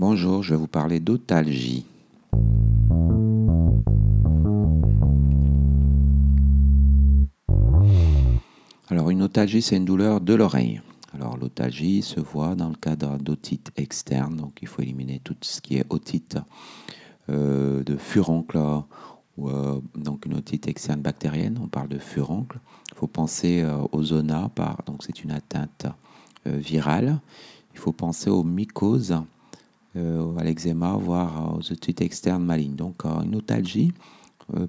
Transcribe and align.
Bonjour, 0.00 0.42
je 0.42 0.54
vais 0.54 0.58
vous 0.58 0.66
parler 0.66 0.98
d'otalgie. 0.98 1.84
Alors 8.88 9.10
une 9.10 9.20
otalgie, 9.20 9.60
c'est 9.60 9.76
une 9.76 9.84
douleur 9.84 10.22
de 10.22 10.32
l'oreille. 10.32 10.80
Alors 11.12 11.36
l'otalgie 11.36 12.00
se 12.00 12.18
voit 12.18 12.54
dans 12.54 12.70
le 12.70 12.76
cadre 12.76 13.18
d'otite 13.18 13.72
externe, 13.76 14.36
donc 14.36 14.60
il 14.62 14.68
faut 14.68 14.80
éliminer 14.80 15.20
tout 15.22 15.36
ce 15.42 15.60
qui 15.60 15.76
est 15.76 15.84
otite 15.90 16.38
euh, 17.28 17.82
de 17.84 17.98
furoncle 17.98 18.58
ou 19.36 19.50
euh, 19.50 19.82
donc 19.94 20.24
une 20.24 20.32
otite 20.32 20.66
externe 20.66 21.02
bactérienne, 21.02 21.60
on 21.62 21.68
parle 21.68 21.88
de 21.88 21.98
furoncle. 21.98 22.58
Il 22.92 22.96
faut 22.96 23.06
penser 23.06 23.60
euh, 23.60 23.76
aux 23.92 24.02
zona, 24.02 24.48
par, 24.54 24.78
donc 24.86 25.04
c'est 25.04 25.22
une 25.22 25.32
atteinte 25.32 25.84
virale. 26.46 27.20
Il 27.74 27.78
faut 27.78 27.92
penser 27.92 28.30
aux 28.30 28.44
mycoses, 28.44 29.14
à 29.94 30.44
l'eczéma, 30.44 30.92
voire 30.92 31.56
aux 31.56 31.72
otites 31.72 32.00
externes 32.00 32.44
malignes. 32.44 32.76
Donc 32.76 33.04
une 33.04 33.34
otalgie 33.34 33.92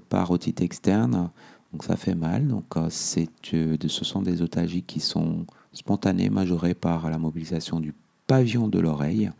par 0.08 0.30
otite 0.30 0.60
externe, 0.60 1.30
donc 1.72 1.84
ça 1.84 1.96
fait 1.96 2.14
mal. 2.14 2.48
Donc 2.48 2.74
c'est, 2.90 3.28
ce 3.42 4.04
sont 4.04 4.22
des 4.22 4.42
otalgies 4.42 4.82
qui 4.82 5.00
sont 5.00 5.46
spontanées, 5.72 6.30
majorées 6.30 6.74
par 6.74 7.08
la 7.10 7.18
mobilisation 7.18 7.80
du 7.80 7.94
pavillon 8.26 8.68
de 8.68 8.78
l'oreille. 8.78 9.30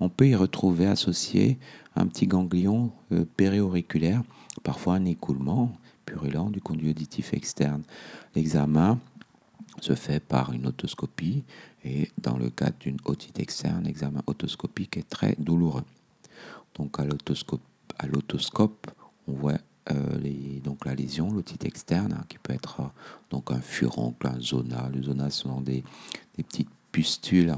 On 0.00 0.08
peut 0.08 0.28
y 0.28 0.34
retrouver 0.34 0.86
associé 0.86 1.58
un 1.94 2.06
petit 2.06 2.26
ganglion 2.26 2.90
euh, 3.12 3.24
périauriculaire, 3.36 4.22
parfois 4.62 4.94
un 4.94 5.04
écoulement 5.06 5.72
purulent 6.04 6.50
du 6.50 6.60
conduit 6.60 6.90
auditif 6.90 7.32
externe. 7.32 7.82
L'examen 8.34 8.98
se 9.80 9.94
fait 9.94 10.20
par 10.20 10.52
une 10.52 10.66
otoscopie 10.66 11.44
et 11.84 12.10
dans 12.18 12.36
le 12.36 12.50
cas 12.50 12.70
d'une 12.80 12.98
otite 13.04 13.38
externe, 13.38 13.84
l'examen 13.84 14.22
otoscopique 14.26 14.96
est 14.96 15.08
très 15.08 15.34
douloureux. 15.38 15.84
Donc 16.74 16.98
à 16.98 17.04
l'autoscope, 18.06 18.90
on 19.28 19.32
voit 19.32 19.58
euh, 19.92 20.60
donc 20.64 20.84
la 20.84 20.94
lésion, 20.94 21.30
l'otite 21.32 21.64
externe, 21.64 22.12
hein, 22.12 22.24
qui 22.28 22.38
peut 22.38 22.52
être 22.52 22.80
euh, 22.80 22.88
donc 23.30 23.52
un 23.52 23.60
furoncle, 23.60 24.26
un 24.26 24.40
zona. 24.40 24.90
Le 24.92 25.02
zona 25.02 25.30
sont 25.30 25.60
des, 25.60 25.84
petites 26.36 26.70
pustules. 26.90 27.54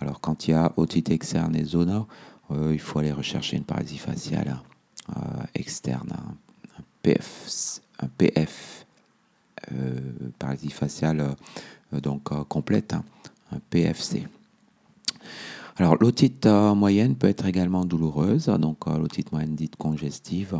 Alors 0.00 0.20
quand 0.20 0.46
il 0.46 0.52
y 0.52 0.54
a 0.54 0.72
otite 0.76 1.10
externe 1.10 1.56
et 1.56 1.64
zona, 1.64 2.06
euh, 2.50 2.70
il 2.72 2.80
faut 2.80 3.00
aller 3.00 3.12
rechercher 3.12 3.56
une 3.56 3.64
paralysie 3.64 3.98
faciale 3.98 4.60
externe, 5.54 6.10
un 6.10 6.82
PF, 7.00 7.80
un 8.00 8.08
PF 8.08 8.85
paralysie 10.38 10.70
faciale 10.70 11.36
donc 11.92 12.24
complète, 12.48 12.94
hein, 12.94 13.04
un 13.52 13.58
PFC. 13.70 14.26
Alors 15.76 15.96
l'otite 16.00 16.46
moyenne 16.46 17.16
peut 17.16 17.28
être 17.28 17.46
également 17.46 17.84
douloureuse, 17.84 18.46
donc 18.46 18.86
l'otite 18.86 19.32
moyenne 19.32 19.54
dite 19.54 19.76
congestive 19.76 20.58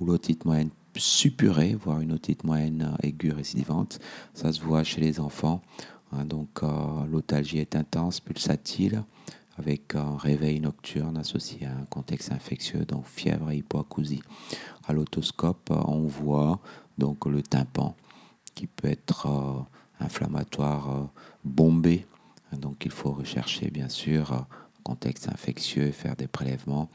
ou 0.00 0.06
l'otite 0.06 0.44
moyenne 0.44 0.70
suppurée, 0.98 1.74
voire 1.74 2.00
une 2.00 2.12
otite 2.12 2.44
moyenne 2.44 2.92
euh, 2.92 3.06
aiguë 3.06 3.32
récidivante. 3.32 3.98
Ça 4.34 4.52
se 4.52 4.60
voit 4.60 4.84
chez 4.84 5.00
les 5.00 5.20
enfants. 5.20 5.62
Hein, 6.12 6.24
donc 6.24 6.62
euh, 6.62 6.68
l'otalgie 7.10 7.58
est 7.58 7.76
intense, 7.76 8.20
pulsatile, 8.20 9.02
avec 9.58 9.94
un 9.94 10.16
réveil 10.16 10.60
nocturne 10.60 11.16
associé 11.16 11.66
à 11.66 11.72
un 11.72 11.84
contexte 11.84 12.32
infectieux, 12.32 12.84
donc 12.84 13.06
fièvre 13.06 13.50
et 13.50 13.58
hypoacousie. 13.58 14.22
À 14.86 14.92
l'autoscope, 14.92 15.70
euh, 15.70 15.80
on 15.86 16.06
voit 16.06 16.60
donc 16.98 17.26
le 17.26 17.42
tympan 17.42 17.94
qui 18.56 18.66
peut 18.66 18.88
être 18.88 19.28
inflammatoire, 20.00 21.08
bombé. 21.44 22.06
Donc 22.52 22.84
il 22.84 22.90
faut 22.90 23.12
rechercher 23.12 23.70
bien 23.70 23.88
sûr 23.88 24.32
un 24.32 24.46
contexte 24.82 25.28
infectieux, 25.28 25.92
faire 25.92 26.16
des 26.16 26.26
prélèvements 26.26 26.88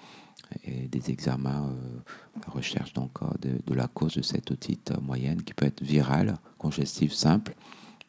et 0.64 0.88
des 0.88 1.12
examens, 1.12 1.70
euh, 1.70 2.50
recherche 2.52 2.94
donc 2.94 3.12
euh, 3.22 3.28
de, 3.66 3.74
la 3.74 3.88
cause 3.88 4.16
de 4.16 4.22
cette 4.22 4.52
otite 4.52 4.94
moyenne 5.02 5.42
qui 5.44 5.54
peut 5.54 5.66
être 5.66 5.82
virale, 5.82 6.38
congestive 6.58 7.14
simple. 7.14 7.56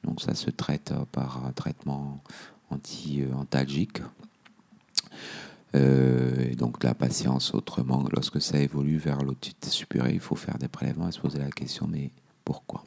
Donc 0.05 0.21
ça 0.21 0.35
se 0.35 0.51
traite 0.51 0.93
euh, 0.93 1.05
par 1.13 1.45
un 1.47 1.53
traitement 1.53 2.23
anti-antalgique. 2.71 4.01
et 5.75 6.55
donc 6.57 6.83
la 6.85 6.95
patience, 6.95 7.55
autrement, 7.55 8.05
lorsque 8.13 8.41
ça 8.41 8.59
évolue 8.59 8.99
vers 8.99 9.23
l'otite 9.23 9.67
supérieure, 9.67 10.13
il 10.13 10.21
faut 10.21 10.37
faire 10.37 10.59
des 10.59 10.69
prélèvements 10.69 11.09
et 11.09 11.13
se 11.13 11.21
poser 11.21 11.39
la 11.39 11.51
question, 11.51 11.87
mais 11.87 12.11
pourquoi? 12.45 12.85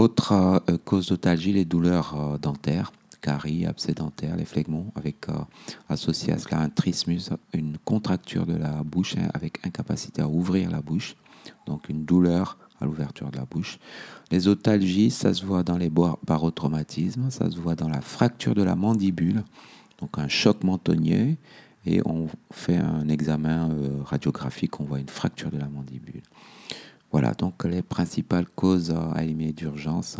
Autre 0.00 0.62
cause 0.86 1.08
d'otalgie, 1.08 1.52
les 1.52 1.66
douleurs 1.66 2.38
dentaires 2.40 2.90
caries, 3.20 3.66
abcès 3.66 3.92
dentaires, 3.92 4.34
les 4.34 4.46
phlegmons, 4.46 4.90
avec 4.96 5.28
euh, 5.28 5.32
associé 5.90 6.32
à 6.32 6.38
cela 6.38 6.58
un 6.58 6.70
trismus, 6.70 7.28
une 7.52 7.76
contracture 7.84 8.46
de 8.46 8.56
la 8.56 8.82
bouche 8.82 9.14
hein, 9.18 9.28
avec 9.34 9.58
incapacité 9.66 10.22
à 10.22 10.26
ouvrir 10.26 10.70
la 10.70 10.80
bouche, 10.80 11.16
donc 11.66 11.90
une 11.90 12.06
douleur 12.06 12.56
à 12.80 12.86
l'ouverture 12.86 13.30
de 13.30 13.36
la 13.36 13.44
bouche. 13.44 13.78
Les 14.30 14.48
otalgies, 14.48 15.10
ça 15.10 15.34
se 15.34 15.44
voit 15.44 15.64
dans 15.64 15.76
les 15.76 15.90
barotraumatismes, 15.90 17.30
ça 17.30 17.50
se 17.50 17.58
voit 17.58 17.74
dans 17.74 17.90
la 17.90 18.00
fracture 18.00 18.54
de 18.54 18.62
la 18.62 18.76
mandibule, 18.76 19.44
donc 19.98 20.18
un 20.18 20.28
choc 20.28 20.64
mentonnier, 20.64 21.36
et 21.84 22.00
on 22.06 22.28
fait 22.50 22.78
un 22.78 23.06
examen 23.10 23.68
euh, 23.70 24.02
radiographique, 24.02 24.80
on 24.80 24.84
voit 24.84 24.98
une 24.98 25.10
fracture 25.10 25.50
de 25.50 25.58
la 25.58 25.68
mandibule. 25.68 26.22
Voilà 27.12 27.32
donc 27.34 27.64
les 27.64 27.82
principales 27.82 28.46
causes 28.46 28.92
à 28.92 29.22
éliminer 29.24 29.52
d'urgence 29.52 30.18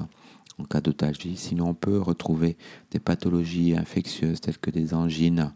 en 0.59 0.65
cas 0.65 0.81
d'otalgie. 0.81 1.37
Sinon, 1.37 1.69
on 1.69 1.75
peut 1.75 1.99
retrouver 1.99 2.57
des 2.91 2.99
pathologies 2.99 3.77
infectieuses 3.77 4.41
telles 4.41 4.59
que 4.59 4.71
des 4.71 4.93
angines 4.93 5.53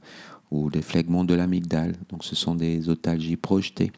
ou 0.50 0.70
des 0.70 0.82
phlegmons 0.82 1.24
de 1.24 1.34
l'amygdale. 1.34 1.94
Donc, 2.08 2.24
ce 2.24 2.36
sont 2.36 2.54
des 2.54 2.88
otalgies 2.88 3.36
projetées, 3.36 3.92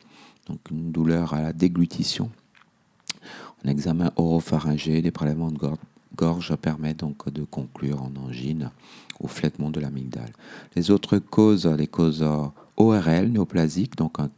donc 0.48 0.58
une 0.70 0.90
douleur 0.90 1.34
à 1.34 1.42
la 1.42 1.52
déglutition. 1.52 2.30
Un 3.64 3.68
examen 3.68 4.10
oropharyngé, 4.16 5.02
des 5.02 5.10
prélèvements 5.10 5.50
de 5.50 5.58
gorge 6.16 6.56
permettent 6.56 7.00
donc 7.00 7.30
de 7.30 7.44
conclure 7.44 8.02
en 8.02 8.12
angine 8.16 8.70
ou 9.20 9.28
phlegmon 9.28 9.70
de 9.70 9.80
l'amygdale. 9.80 10.32
Les 10.74 10.90
autres 10.90 11.18
causes, 11.18 11.66
les 11.66 11.86
causes 11.86 12.24
ORL 12.76 13.28
néoplasiques, 13.28 13.96
donc 13.96 14.18
un 14.18 14.28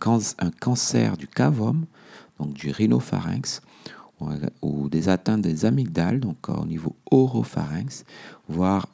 cancer 0.60 1.16
du 1.16 1.28
cavum, 1.28 1.84
donc 2.38 2.54
du 2.54 2.70
rhinopharynx, 2.70 3.60
ou 4.62 4.88
des 4.88 5.08
atteintes 5.08 5.42
des 5.42 5.64
amygdales, 5.64 6.20
donc 6.20 6.48
au 6.48 6.64
niveau 6.64 6.96
oropharynx, 7.10 8.04
voire 8.48 8.88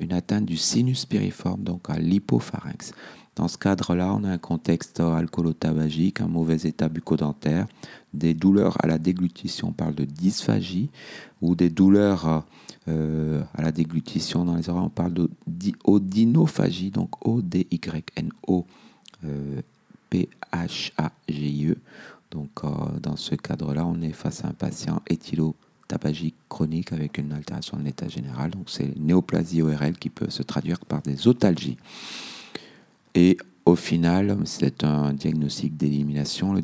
une 0.00 0.12
atteinte 0.12 0.44
du 0.44 0.56
sinus 0.56 1.04
piriforme, 1.04 1.62
donc 1.62 1.90
à 1.90 1.98
l'hypopharynx. 1.98 2.92
Dans 3.34 3.48
ce 3.48 3.58
cadre-là, 3.58 4.12
on 4.14 4.24
a 4.24 4.30
un 4.30 4.38
contexte 4.38 5.00
alcoolotabagique, 5.00 6.20
un 6.20 6.26
mauvais 6.26 6.56
état 6.56 6.88
bucco-dentaire, 6.88 7.66
des 8.12 8.34
douleurs 8.34 8.76
à 8.82 8.86
la 8.86 8.98
déglutition, 8.98 9.68
on 9.68 9.72
parle 9.72 9.94
de 9.94 10.04
dysphagie, 10.04 10.90
ou 11.40 11.54
des 11.54 11.70
douleurs 11.70 12.44
euh, 12.88 13.42
à 13.54 13.62
la 13.62 13.70
déglutition 13.70 14.44
dans 14.44 14.56
les 14.56 14.68
oreilles, 14.68 14.86
on 14.86 14.90
parle 14.90 15.14
d'odinophagie, 15.46 16.90
donc 16.90 17.26
O-D-Y-N-O. 17.26 18.66
Euh, 19.24 19.60
P-H-A-G-I-E, 20.10 21.76
donc, 22.30 22.50
euh, 22.64 22.68
dans 23.00 23.16
ce 23.16 23.34
cadre-là, 23.34 23.86
on 23.86 24.00
est 24.02 24.12
face 24.12 24.44
à 24.44 24.48
un 24.48 24.52
patient 24.52 25.02
éthylotabagique 25.08 26.36
chronique 26.48 26.92
avec 26.92 27.18
une 27.18 27.32
altération 27.32 27.78
de 27.78 27.84
l'état 27.84 28.08
général. 28.08 28.50
Donc, 28.50 28.68
c'est 28.68 28.96
néoplasie 28.98 29.62
ORL 29.62 29.96
qui 29.98 30.10
peut 30.10 30.30
se 30.30 30.42
traduire 30.42 30.80
par 30.80 31.02
des 31.02 31.26
otalgies. 31.26 31.78
Et 33.14 33.38
au 33.64 33.76
final, 33.76 34.38
c'est 34.44 34.84
un 34.84 35.12
diagnostic 35.12 35.76
d'élimination, 35.76 36.52
le, 36.52 36.62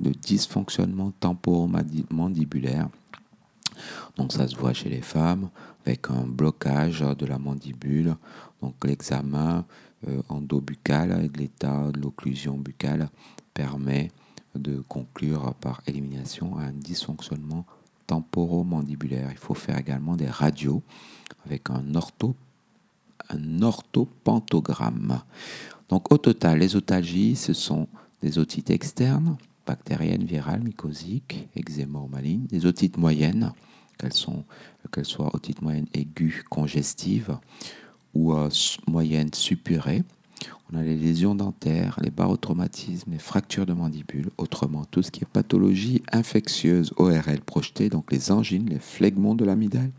le 0.00 0.10
dysfonctionnement 0.10 1.12
temporomandibulaire. 1.20 2.88
Donc 4.16 4.32
ça 4.32 4.46
se 4.46 4.56
voit 4.56 4.72
chez 4.72 4.88
les 4.88 5.02
femmes 5.02 5.48
avec 5.84 6.08
un 6.10 6.24
blocage 6.26 7.00
de 7.00 7.26
la 7.26 7.38
mandibule. 7.38 8.16
Donc 8.62 8.74
l'examen 8.84 9.64
euh, 10.08 10.22
endobuccal 10.28 11.24
et 11.24 11.28
de 11.28 11.38
l'état 11.38 11.90
de 11.92 12.00
l'occlusion 12.00 12.56
buccale 12.56 13.08
permet 13.52 14.10
de 14.54 14.80
conclure 14.88 15.54
par 15.54 15.82
élimination 15.86 16.56
à 16.56 16.62
un 16.62 16.72
dysfonctionnement 16.72 17.66
temporomandibulaire. 18.06 19.28
Il 19.30 19.38
faut 19.38 19.54
faire 19.54 19.78
également 19.78 20.16
des 20.16 20.28
radios 20.28 20.82
avec 21.46 21.70
un, 21.70 21.94
ortho, 21.94 22.36
orthopantogramme. 23.62 25.22
Donc 25.88 26.12
au 26.12 26.18
total, 26.18 26.58
les 26.58 26.76
otalgies, 26.76 27.36
ce 27.36 27.52
sont 27.52 27.88
des 28.22 28.38
otites 28.38 28.70
externes, 28.70 29.36
bactériennes, 29.66 30.24
virales, 30.24 30.62
mycosiques, 30.62 31.48
eczéma 31.56 32.00
ou 32.00 32.10
des 32.48 32.66
otites 32.66 32.96
moyennes, 32.96 33.52
qu'elles 33.98 34.12
soient 35.04 35.34
otites 35.34 35.62
moyennes 35.62 35.88
aiguës, 35.94 36.42
congestives 36.48 37.38
ou 38.14 38.32
euh, 38.32 38.48
moyennes 38.86 39.32
suppurées, 39.32 40.04
on 40.72 40.76
a 40.76 40.82
les 40.82 40.96
lésions 40.96 41.34
dentaires, 41.34 41.98
les 42.02 42.10
barotraumatismes, 42.10 43.12
les 43.12 43.18
fractures 43.18 43.66
de 43.66 43.72
mandibule, 43.72 44.30
autrement 44.38 44.84
tout 44.84 45.02
ce 45.02 45.10
qui 45.10 45.22
est 45.22 45.28
pathologie 45.28 46.02
infectieuse 46.12 46.92
ORL 46.96 47.40
projetée, 47.40 47.88
donc 47.88 48.10
les 48.12 48.32
angines, 48.32 48.68
les 48.68 48.78
phlegmons 48.78 49.34
de 49.34 49.44
l'amygdale, 49.44 49.90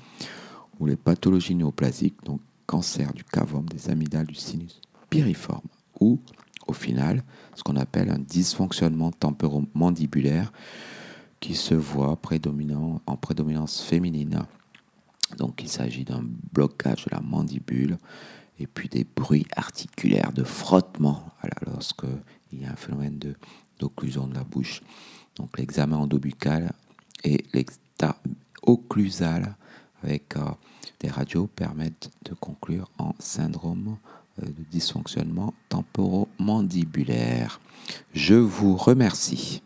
ou 0.79 0.85
les 0.85 0.97
pathologies 0.97 1.55
néoplasiques, 1.55 2.23
donc 2.25 2.41
cancer 2.65 3.13
du 3.13 3.23
cavum, 3.23 3.65
des 3.65 3.89
amygdales, 3.89 4.25
du 4.25 4.35
sinus 4.35 4.81
piriforme 5.09 5.67
ou 5.99 6.19
au 6.67 6.73
final 6.73 7.23
ce 7.55 7.63
qu'on 7.63 7.75
appelle 7.75 8.09
un 8.09 8.19
dysfonctionnement 8.19 9.11
temporomandibulaire 9.11 10.51
qui 11.39 11.55
se 11.55 11.75
voit 11.75 12.09
en 12.09 13.15
prédominance 13.17 13.81
féminine. 13.81 14.41
Donc 15.37 15.61
il 15.61 15.69
s'agit 15.69 16.03
d'un 16.03 16.23
blocage 16.53 17.05
de 17.05 17.11
la 17.11 17.21
mandibule 17.21 17.97
et 18.59 18.67
puis 18.67 18.89
des 18.89 19.03
bruits 19.03 19.47
articulaires 19.55 20.31
de 20.31 20.43
frottement 20.43 21.31
lorsqu'il 21.65 22.61
y 22.61 22.65
a 22.65 22.71
un 22.71 22.75
phénomène 22.75 23.19
d'occlusion 23.79 24.27
de, 24.27 24.35
la 24.35 24.43
bouche. 24.43 24.81
Donc 25.35 25.57
l'examen 25.57 25.97
endobuccal 25.97 26.71
et 27.23 27.43
l'exta 27.53 28.17
occlusal 28.63 29.55
avec 30.03 30.37
euh, 30.37 30.41
des 30.99 31.09
radios 31.09 31.47
permettent 31.47 32.09
de 32.23 32.33
conclure 32.33 32.89
en 32.97 33.13
syndrome 33.19 33.97
euh, 34.41 34.45
de 34.45 34.63
dysfonctionnement 34.71 35.53
temporomandibulaire. 35.69 37.59
Je 38.13 38.35
vous 38.35 38.75
remercie. 38.77 39.61